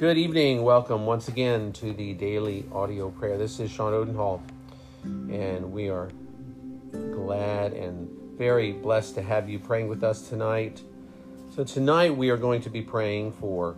[0.00, 0.62] Good evening.
[0.62, 3.36] Welcome once again to the daily audio prayer.
[3.36, 4.42] This is Sean Odenhall,
[5.04, 6.08] and we are
[6.90, 8.08] glad and
[8.38, 10.82] very blessed to have you praying with us tonight.
[11.54, 13.76] So, tonight we are going to be praying for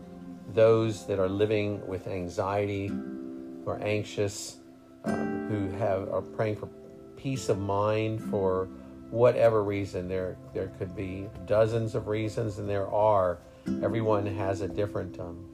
[0.54, 4.59] those that are living with anxiety, who are anxious,
[5.07, 6.68] um, who have are praying for
[7.16, 8.68] peace of mind for
[9.11, 10.07] whatever reason.
[10.07, 13.39] There, there could be dozens of reasons, and there are.
[13.82, 15.48] Everyone has a different um,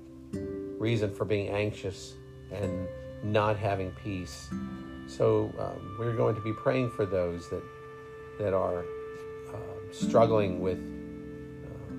[0.78, 2.14] reason for being anxious
[2.52, 2.88] and
[3.22, 4.48] not having peace.
[5.06, 7.62] So um, we're going to be praying for those that
[8.38, 8.84] that are
[9.48, 11.94] uh, struggling with uh,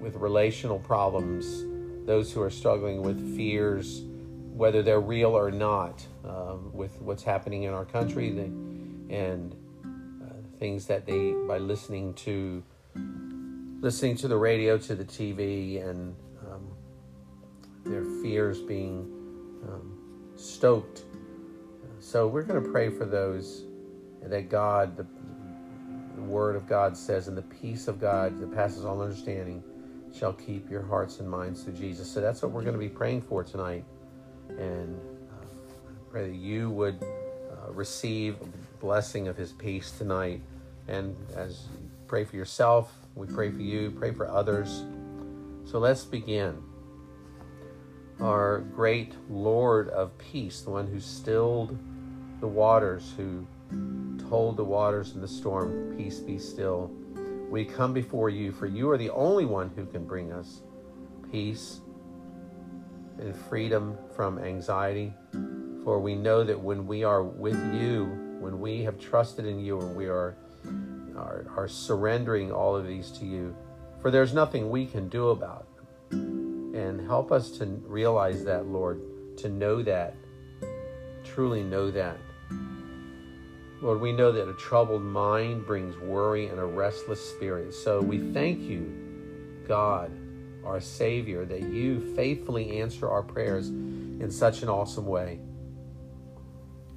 [0.00, 1.64] with relational problems,
[2.06, 4.02] those who are struggling with fears,
[4.52, 8.50] whether they're real or not, uh, with what's happening in our country, they,
[9.14, 9.54] and
[10.22, 12.62] uh, things that they by listening to
[13.80, 16.16] listening to the radio, to the TV, and
[17.84, 19.10] their fears being
[19.68, 19.98] um,
[20.36, 21.02] stoked.
[22.00, 23.64] So we're going to pray for those
[24.22, 25.06] that God, the,
[26.16, 29.62] the Word of God says, and the peace of God that passes all understanding
[30.16, 32.10] shall keep your hearts and minds through Jesus.
[32.10, 33.84] So that's what we're going to be praying for tonight.
[34.50, 35.44] And uh,
[36.10, 38.36] pray that you would uh, receive
[38.80, 40.40] blessing of His peace tonight.
[40.88, 44.84] And as you pray for yourself, we pray for you, pray for others.
[45.64, 46.62] So let's begin
[48.20, 51.78] our great Lord of peace, the one who stilled
[52.40, 53.46] the waters, who
[54.28, 56.90] told the waters in the storm, Peace be still.
[57.50, 60.62] We come before you, for you are the only one who can bring us
[61.30, 61.80] peace
[63.18, 65.12] and freedom from anxiety.
[65.84, 68.06] For we know that when we are with you,
[68.40, 70.36] when we have trusted in you, and we are,
[71.16, 73.54] are, are surrendering all of these to you,
[74.00, 75.66] for there's nothing we can do about
[76.74, 79.00] and help us to realize that, Lord,
[79.38, 80.16] to know that,
[81.22, 82.18] truly know that.
[83.80, 87.74] Lord, we know that a troubled mind brings worry and a restless spirit.
[87.74, 90.10] So we thank you, God,
[90.64, 95.38] our Savior, that you faithfully answer our prayers in such an awesome way.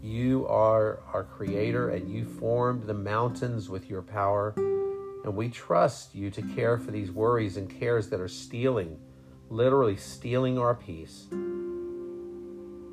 [0.01, 4.53] You are our Creator, and you formed the mountains with your power.
[4.55, 8.97] And we trust you to care for these worries and cares that are stealing
[9.49, 11.27] literally stealing our peace.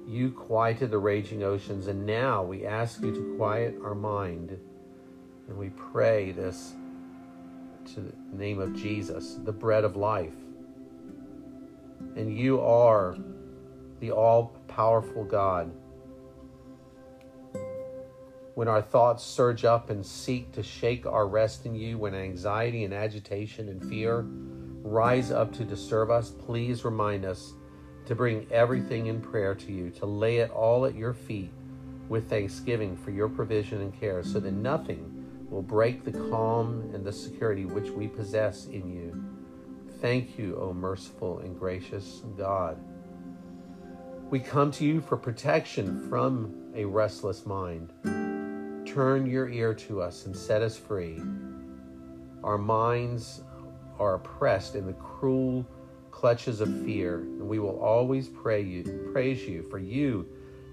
[0.06, 4.58] You quieted the raging oceans, and now we ask you to quiet our mind.
[5.48, 6.74] And we pray this
[7.94, 10.34] to the name of Jesus, the bread of life.
[12.16, 13.16] And you are
[14.00, 15.72] the all powerful God.
[18.54, 22.84] When our thoughts surge up and seek to shake our rest in you, when anxiety
[22.84, 24.24] and agitation and fear
[24.84, 27.54] rise up to disturb us, please remind us
[28.06, 31.50] to bring everything in prayer to you, to lay it all at your feet
[32.08, 37.04] with thanksgiving for your provision and care, so that nothing will break the calm and
[37.04, 39.24] the security which we possess in you.
[40.02, 42.78] Thank you, O merciful and gracious God.
[44.28, 47.92] We come to you for protection from a restless mind.
[48.86, 51.22] Turn your ear to us and set us free.
[52.42, 53.42] Our minds
[53.98, 55.66] are oppressed in the cruel
[56.10, 60.26] clutches of fear, and we will always pray you, praise you, for you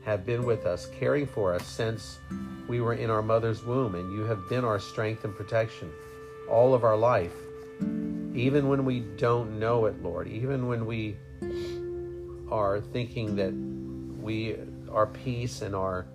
[0.06, 2.20] have been with us, caring for us since
[2.68, 5.92] we were in our mother's womb, and you have been our strength and protection
[6.50, 7.34] all of our life.
[8.34, 11.18] Even when we don't know it, Lord, even when we
[12.50, 13.54] are thinking that
[14.24, 14.58] we
[14.92, 16.06] our peace and our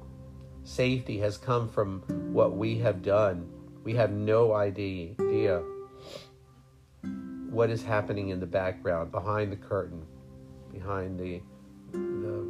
[0.64, 2.00] safety has come from
[2.32, 3.48] what we have done,
[3.84, 5.62] we have no idea
[7.56, 10.04] what is happening in the background, behind the curtain,
[10.70, 11.40] behind the
[11.90, 12.46] the,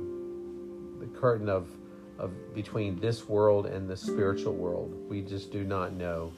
[0.99, 1.69] the curtain of
[2.19, 4.93] of between this world and the spiritual world.
[5.09, 6.33] We just do not know.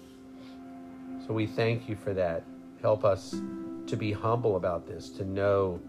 [1.27, 2.45] So we thank you for that.
[2.83, 3.41] Help us
[3.87, 5.81] to be humble about this, to know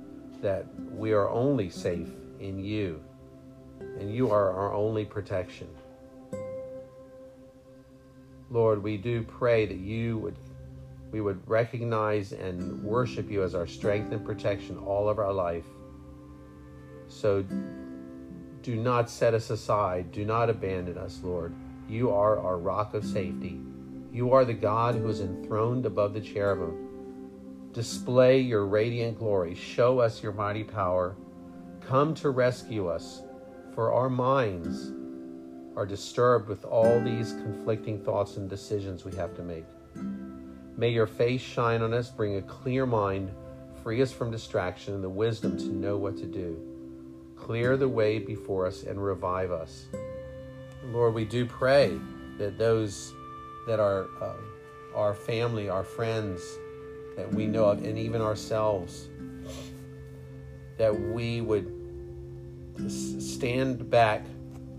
[0.41, 2.07] that we are only safe
[2.39, 3.03] in you,
[3.99, 5.67] and you are our only protection.
[8.49, 10.37] Lord, we do pray that you would
[11.11, 15.65] we would recognize and worship you as our strength and protection all of our life.
[17.07, 17.43] So
[18.61, 20.11] do not set us aside.
[20.11, 21.53] Do not abandon us, Lord.
[21.87, 23.59] You are our rock of safety.
[24.11, 26.87] You are the God who is enthroned above the cherubim.
[27.73, 29.55] Display your radiant glory.
[29.55, 31.15] Show us your mighty power.
[31.81, 33.21] Come to rescue us,
[33.73, 34.91] for our minds
[35.75, 39.65] are disturbed with all these conflicting thoughts and decisions we have to make.
[40.79, 43.31] May your face shine on us, bring a clear mind,
[43.83, 46.57] Free us from distraction and the wisdom to know what to do.
[47.35, 49.87] Clear the way before us and revive us.
[50.85, 51.99] Lord, we do pray
[52.37, 53.13] that those
[53.67, 54.35] that are uh,
[54.95, 56.41] our family, our friends
[57.17, 59.07] that we know of, and even ourselves,
[60.77, 61.73] that we would
[62.87, 64.25] stand back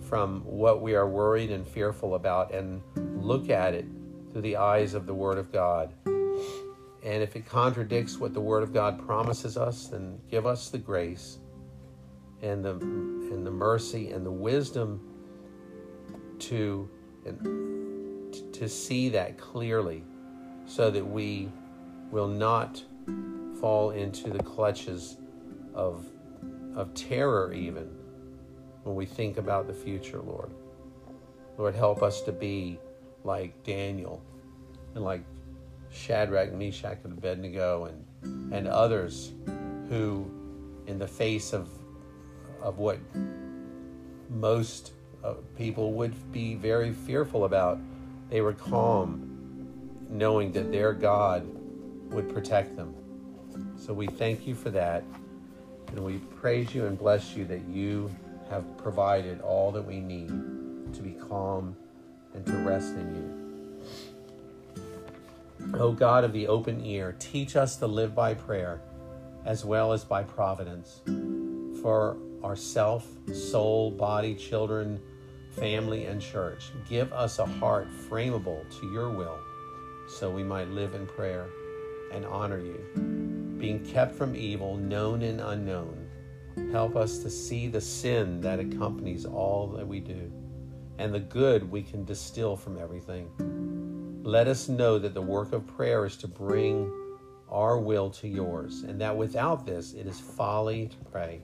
[0.08, 3.84] from what we are worried and fearful about and look at it
[4.32, 5.92] through the eyes of the Word of God.
[6.06, 10.78] And if it contradicts what the Word of God promises us, then give us the
[10.78, 11.38] grace
[12.42, 15.00] and the and the mercy and the wisdom
[16.38, 16.88] to
[18.52, 20.04] to see that clearly,
[20.66, 21.48] so that we
[22.10, 22.82] will not
[23.60, 25.16] fall into the clutches
[25.74, 26.06] of
[26.74, 27.88] of terror even
[28.84, 30.50] when we think about the future, Lord.
[31.58, 32.78] Lord, help us to be
[33.24, 34.22] like Daniel
[34.94, 35.22] and like
[35.92, 39.32] Shadrach, Meshach, and Abednego, and and others
[39.88, 40.30] who,
[40.86, 41.68] in the face of
[42.62, 42.98] of what
[44.28, 44.92] most
[45.24, 47.78] uh, people would be very fearful about,
[48.28, 49.26] they were calm,
[50.08, 51.46] knowing that their God
[52.12, 52.94] would protect them.
[53.76, 55.02] So we thank you for that,
[55.88, 58.14] and we praise you and bless you that you
[58.48, 60.28] have provided all that we need
[60.94, 61.76] to be calm
[62.88, 63.40] in you.
[65.74, 68.80] O God of the open ear, teach us to live by prayer
[69.44, 71.00] as well as by providence
[71.80, 75.00] for ourself, soul, body, children,
[75.50, 76.70] family, and church.
[76.88, 79.38] Give us a heart frameable to your will
[80.08, 81.48] so we might live in prayer
[82.12, 86.08] and honor you, being kept from evil, known and unknown.
[86.72, 90.30] Help us to see the sin that accompanies all that we do
[91.00, 93.30] and the good we can distill from everything.
[94.22, 96.92] Let us know that the work of prayer is to bring
[97.48, 101.40] our will to yours, and that without this, it is folly to pray.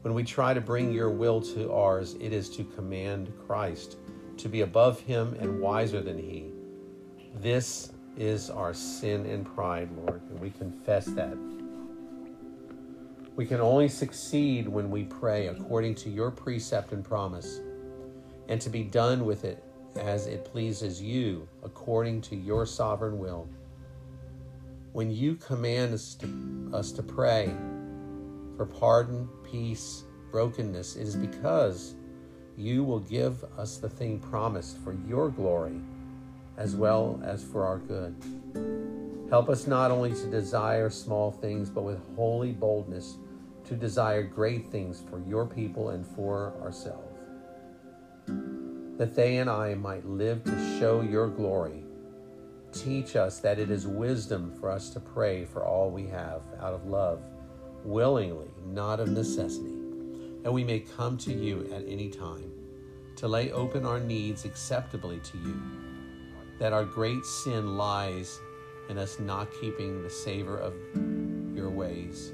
[0.00, 3.98] When we try to bring your will to ours, it is to command Christ,
[4.38, 6.50] to be above him and wiser than he.
[7.34, 11.36] This is our sin and pride, Lord, and we confess that.
[13.36, 17.60] We can only succeed when we pray according to your precept and promise,
[18.48, 19.62] and to be done with it
[19.98, 23.48] as it pleases you according to your sovereign will.
[24.92, 27.54] When you command us to, us to pray
[28.56, 31.94] for pardon, peace, brokenness, it is because
[32.56, 35.80] you will give us the thing promised for your glory
[36.56, 38.14] as well as for our good.
[39.28, 43.16] Help us not only to desire small things, but with holy boldness
[43.64, 47.05] to desire great things for your people and for ourselves
[48.96, 51.84] that they and I might live to show your glory.
[52.72, 56.72] Teach us that it is wisdom for us to pray for all we have out
[56.72, 57.22] of love,
[57.84, 59.76] willingly, not of necessity,
[60.44, 62.50] and we may come to you at any time
[63.16, 65.60] to lay open our needs acceptably to you,
[66.58, 68.38] that our great sin lies
[68.88, 70.74] in us not keeping the savor of
[71.54, 72.32] your ways,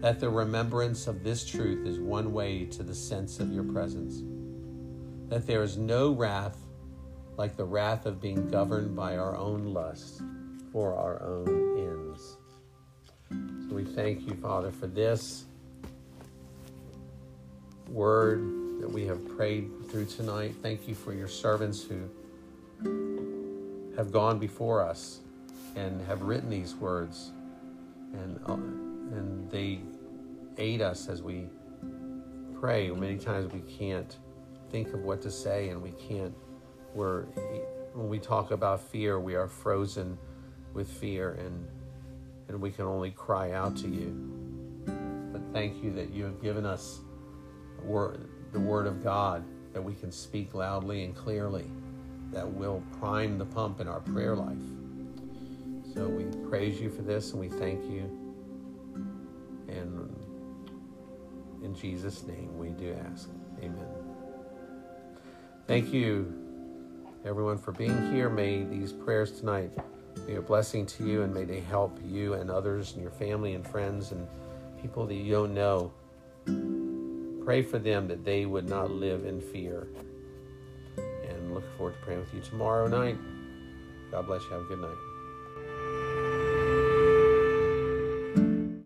[0.00, 4.22] that the remembrance of this truth is one way to the sense of your presence
[5.28, 6.58] that there is no wrath
[7.36, 10.22] like the wrath of being governed by our own lusts
[10.72, 12.36] for our own ends.
[13.68, 15.44] So we thank you, Father, for this
[17.88, 18.40] word
[18.80, 20.54] that we have prayed through tonight.
[20.62, 22.08] Thank you for your servants who
[23.96, 25.20] have gone before us
[25.76, 27.30] and have written these words,
[28.12, 29.80] and uh, and they
[30.58, 31.46] aid us as we
[32.60, 32.90] pray.
[32.90, 34.16] Many times we can't
[34.74, 36.34] think of what to say and we can't
[36.96, 37.26] we're
[37.92, 40.18] when we talk about fear we are frozen
[40.72, 41.64] with fear and
[42.48, 44.10] and we can only cry out to you.
[45.32, 47.02] But thank you that you have given us
[47.78, 51.70] the word of god that we can speak loudly and clearly
[52.32, 54.58] that will prime the pump in our prayer life.
[55.94, 58.10] So we praise you for this and we thank you.
[59.68, 60.16] And
[61.62, 63.28] in jesus name we do ask.
[63.62, 64.03] Amen
[65.66, 66.30] Thank you,
[67.24, 68.28] everyone, for being here.
[68.28, 69.70] May these prayers tonight
[70.26, 73.54] be a blessing to you, and may they help you and others and your family
[73.54, 74.28] and friends and
[74.82, 75.90] people that you don't know.
[77.46, 79.88] Pray for them that they would not live in fear.
[80.98, 83.16] And look forward to praying with you tomorrow night.
[84.10, 84.50] God bless you.
[84.50, 85.13] Have a good night.